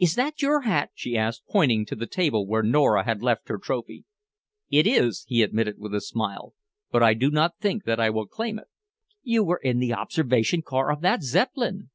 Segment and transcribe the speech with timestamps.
[0.00, 3.58] "Is that your hat?" she asked, pointing to the table where Nora had left her
[3.58, 4.04] trophy.
[4.70, 6.54] "It is," he admitted with a smile,
[6.90, 8.66] "but I do not think that I will claim it."
[9.22, 11.90] "You were in the observation car of that Zeppelin!"